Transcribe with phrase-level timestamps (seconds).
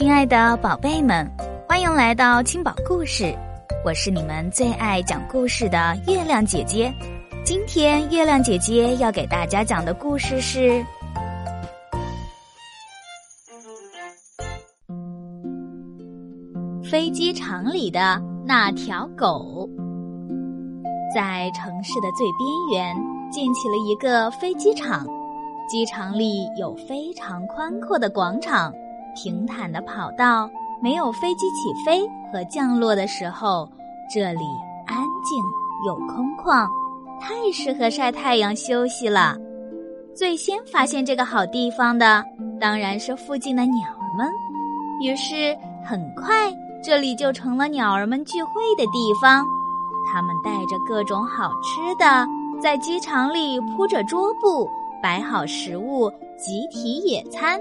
[0.00, 1.30] 亲爱的宝贝们，
[1.68, 3.36] 欢迎来到青宝故事，
[3.84, 6.90] 我是你们最爱讲故事的月亮姐姐。
[7.44, 10.82] 今天月亮姐姐要给大家讲的故事是
[16.82, 19.68] 飞机场里的那条狗。
[21.14, 22.96] 在城市的最边缘
[23.30, 25.06] 建起了一个飞机场，
[25.68, 28.72] 机场里有非常宽阔的广场。
[29.14, 30.48] 平坦的跑道，
[30.82, 33.68] 没有飞机起飞和降落的时候，
[34.12, 34.44] 这里
[34.86, 35.42] 安静
[35.86, 36.68] 又空旷，
[37.20, 39.36] 太适合晒太阳休息了。
[40.14, 42.24] 最先发现这个好地方的，
[42.60, 44.30] 当然是附近的鸟儿们。
[45.02, 46.52] 于是，很快
[46.82, 49.46] 这里就成了鸟儿们聚会的地方。
[50.12, 52.26] 它们带着各种好吃的，
[52.60, 54.68] 在机场里铺着桌布，
[55.02, 57.60] 摆好食物，集体野餐。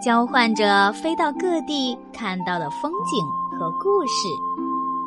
[0.00, 4.28] 交换着飞到各地看到的风景和故事，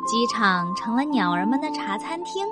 [0.06, 2.44] 机场成了鸟儿们的茶餐厅。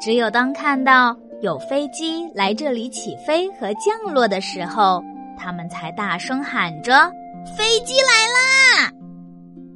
[0.00, 5.00] 只有当看到有飞机来这里起飞和降落的时候，
[5.38, 7.08] 他们才大声喊着
[7.56, 8.92] ：“飞机来啦！”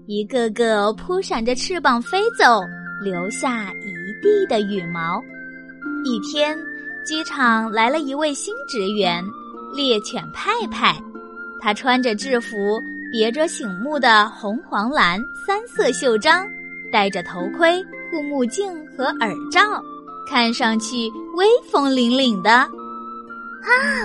[0.08, 2.60] 一个个扑闪着翅膀飞走，
[3.04, 5.22] 留下一地的羽毛。
[6.04, 6.58] 一天，
[7.06, 9.22] 机场来了一位新职员——
[9.76, 10.96] 猎犬派派。
[11.62, 12.82] 他穿着制服，
[13.12, 16.44] 别着醒目的红、黄、蓝三色袖章，
[16.90, 19.60] 戴着头盔、护目镜和耳罩，
[20.28, 22.50] 看上去威风凛凛的。
[22.50, 22.68] 啊，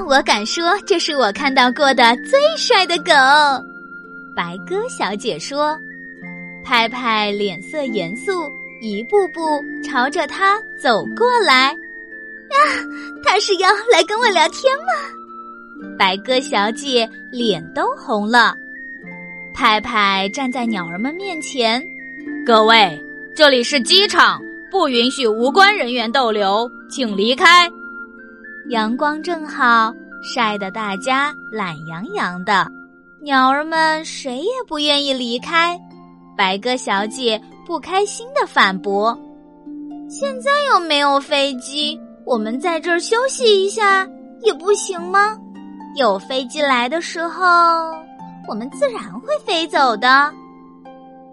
[0.08, 3.12] 我敢说这是我看到过的最帅的狗。
[4.36, 5.76] 白鸽小姐说
[6.64, 8.48] ：“派派脸色严肃，
[8.82, 11.72] 一步步朝着他走过来。
[11.72, 12.58] 呀，
[13.26, 14.94] 他是要来跟我聊天吗？”
[15.98, 18.56] 白鸽小姐脸都红了，
[19.54, 21.84] 派派站在鸟儿们面前
[22.46, 23.00] ：“各位，
[23.36, 24.40] 这里是机场，
[24.72, 27.70] 不允许无关人员逗留，请离开。”
[28.70, 32.68] 阳光正好，晒得大家懒洋洋的，
[33.22, 35.80] 鸟儿们谁也不愿意离开。
[36.38, 39.18] 白鸽小姐不开心的反驳
[40.10, 44.08] ：“现在又没有飞机，我们在这儿休息一下
[44.42, 45.36] 也不行吗？”
[45.98, 47.44] 有飞机来的时候，
[48.48, 50.32] 我们自然会飞走的。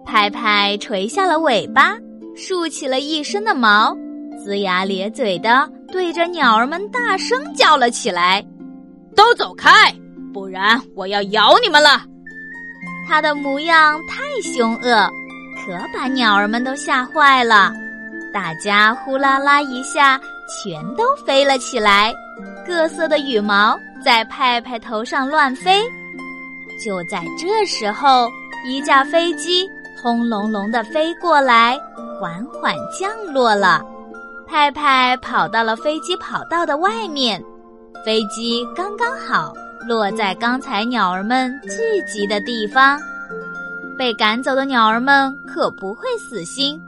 [0.03, 1.95] 派派垂下了尾巴，
[2.35, 3.95] 竖起了一身的毛，
[4.43, 8.43] 龇牙咧嘴的对着鸟儿们大声叫了起来
[9.15, 9.69] ：“都走开，
[10.33, 12.01] 不然我要咬你们了！”
[13.07, 15.07] 它的模样太凶恶，
[15.63, 17.71] 可把鸟儿们都吓坏了。
[18.33, 22.11] 大家呼啦啦一下，全都飞了起来，
[22.65, 23.77] 各色的羽毛。
[24.05, 25.81] 在派派头上乱飞，
[26.79, 28.29] 就在这时候，
[28.63, 29.67] 一架飞机
[29.99, 31.75] 轰隆隆的飞过来，
[32.21, 33.83] 缓缓降落了。
[34.45, 37.43] 派派跑到了飞机跑道的外面，
[38.05, 39.51] 飞机刚刚好
[39.87, 42.99] 落在刚才鸟儿们聚集的地方。
[43.97, 46.79] 被赶走的鸟儿们可不会死心，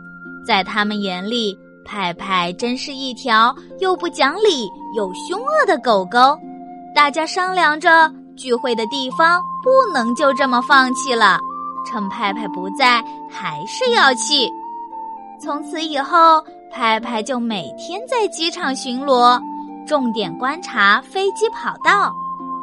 [0.46, 6.38] 在他们眼里，派派真是一条又不讲理又凶恶的狗狗。
[6.98, 11.40] 大家商量着，聚会的地方不能就这么放弃了。
[11.86, 14.52] 趁派派不在，还是要去。
[15.40, 16.44] 从此以后，
[16.74, 19.40] 派派就每天在机场巡逻，
[19.86, 22.12] 重点观察飞机跑道。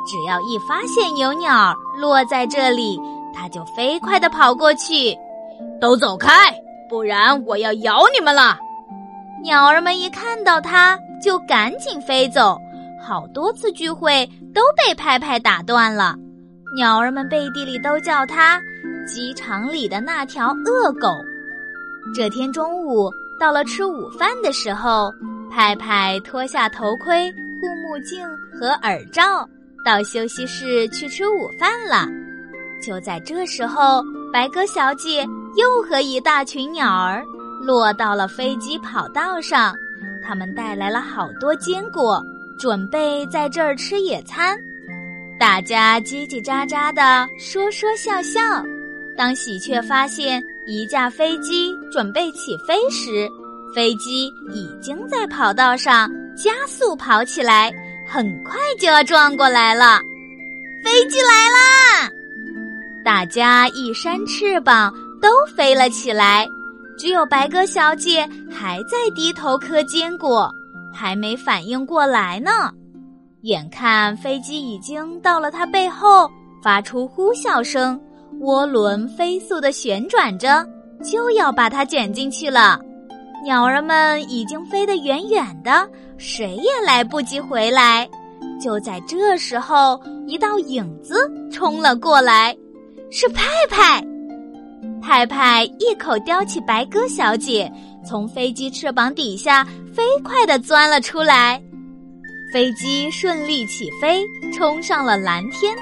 [0.04, 3.00] 只要一发现有鸟落在这里，
[3.32, 5.16] 他就飞快地跑过去。
[5.80, 6.52] 都走开，
[6.90, 8.58] 不然我要咬你们了！
[9.44, 12.60] 鸟儿们一看到它，就赶紧飞走。
[13.06, 16.16] 好多次聚会都被派派打断了，
[16.74, 18.58] 鸟儿们背地里都叫他
[19.06, 21.08] “机场里的那条恶狗”。
[22.16, 25.12] 这天中午到了吃午饭的时候，
[25.50, 28.26] 派派脱下头盔、护目镜
[28.58, 29.46] 和耳罩，
[29.84, 32.08] 到休息室去吃午饭了。
[32.82, 34.02] 就在这时候，
[34.32, 37.22] 白鸽小姐又和一大群鸟儿
[37.60, 39.74] 落到了飞机跑道上，
[40.26, 42.22] 他们带来了好多坚果。
[42.58, 44.56] 准备在这儿吃野餐，
[45.38, 48.40] 大家叽叽喳喳的说说笑笑。
[49.16, 53.28] 当喜鹊发现一架飞机准备起飞时，
[53.74, 57.72] 飞机已经在跑道上加速跑起来，
[58.06, 60.00] 很快就要撞过来了。
[60.84, 62.10] 飞机来啦！
[63.04, 66.48] 大家一扇翅膀都飞了起来，
[66.98, 70.52] 只有白鸽小姐还在低头嗑坚果。
[70.94, 72.50] 还没反应过来呢，
[73.42, 76.30] 眼看飞机已经到了他背后，
[76.62, 78.00] 发出呼啸声，
[78.40, 80.64] 涡轮飞速的旋转着，
[81.02, 82.80] 就要把它卷进去了。
[83.42, 85.86] 鸟儿们已经飞得远远的，
[86.16, 88.08] 谁也来不及回来。
[88.60, 92.56] 就在这时候，一道影子冲了过来，
[93.10, 94.02] 是派派。
[95.02, 97.70] 派派一口叼起白鸽小姐，
[98.04, 99.64] 从飞机翅膀底下
[99.94, 101.60] 飞快地钻了出来。
[102.52, 104.24] 飞机顺利起飞，
[104.56, 105.74] 冲上了蓝天。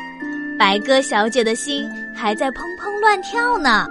[0.58, 1.84] 白鸽小姐的心
[2.14, 3.86] 还在砰砰乱跳呢。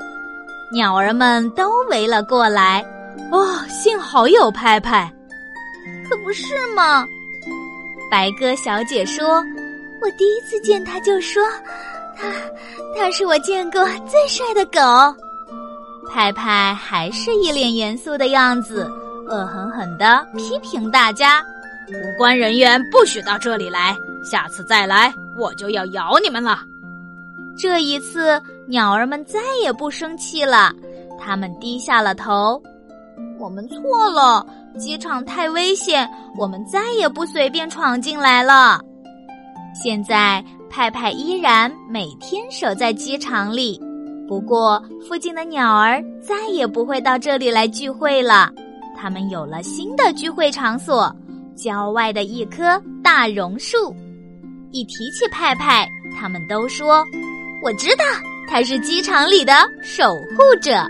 [0.74, 2.84] 鸟儿们都围了过来。
[3.32, 5.12] 哦，幸好有派派，
[6.10, 7.06] 可不是吗？
[8.10, 9.44] 白鸽小姐说
[10.02, 11.44] ：“我第一次见他就说，
[12.18, 12.28] 他，
[12.98, 14.80] 他是我见过最帅的狗。”
[16.14, 18.86] 派派还是一脸严肃的样子，
[19.30, 21.42] 恶狠狠地批评大家
[21.88, 23.96] ：“无关人员不许到这里来，
[24.30, 26.60] 下次再来我就要咬你们了。”
[27.58, 30.74] 这一次，鸟儿们再也不生气了，
[31.18, 32.62] 他们低下了头
[33.40, 34.46] ：“我们错了。”
[34.78, 38.80] 机场太危险，我们再也不随便闯进来了。
[39.74, 43.82] 现在，派派依然每天守在机场里，
[44.32, 48.50] 不过附近的鸟儿再也不会到这里来聚会了。
[48.96, 51.14] 他们有了新的聚会场所——
[51.54, 53.94] 郊外的一棵大榕树。
[54.72, 55.86] 一提起派派，
[56.18, 57.04] 他们都说
[57.62, 58.06] ：“我知道，
[58.48, 60.82] 他是机场里的守护者。”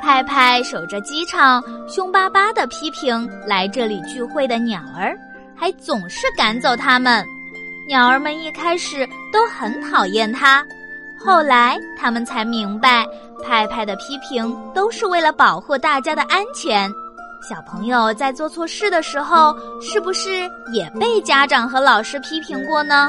[0.00, 5.14] 派派守着机场，凶巴巴的批评来这里聚会的鸟儿，
[5.54, 7.22] 还总是赶走它们。
[7.86, 10.66] 鸟儿们一开始都很讨厌他，
[11.20, 13.06] 后来他们才明白，
[13.42, 16.90] 派派的批评都是为了保护大家的安全。
[17.40, 23.08] 小朋友在做错事的时候，是不是也被家长和老师批评过呢？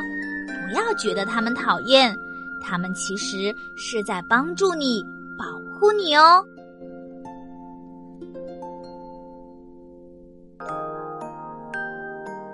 [0.68, 2.16] 不要觉得他们讨厌，
[2.62, 5.04] 他们其实是在帮助你，
[5.38, 5.46] 保
[5.80, 6.44] 护你哦。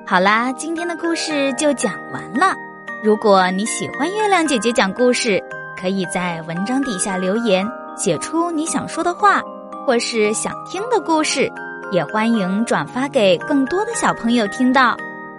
[0.08, 2.56] 好啦，今天的故事就讲完了。
[3.04, 5.44] 如果你喜欢月亮姐姐讲故事，
[5.80, 9.42] 可以在文章底下留言，写出你想说的话，
[9.86, 11.52] 或是想听的故事，
[11.92, 14.96] 也欢迎转发给更多的小朋友听到。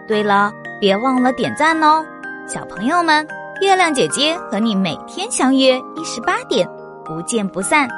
[0.06, 2.04] 对了，别忘了点赞哦，
[2.46, 3.26] 小朋友们，
[3.60, 6.68] 月亮姐姐和你每天相约一十八点，
[7.04, 7.88] 不见不散。